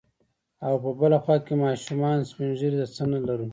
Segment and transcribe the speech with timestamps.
[0.65, 3.47] او په بله خوا کې ماشومان، سپين ږيري، د څه نه لرو.